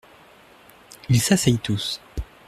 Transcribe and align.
Ils 1.09 1.21
s’asseyent 1.21 1.59
tous. 1.61 2.01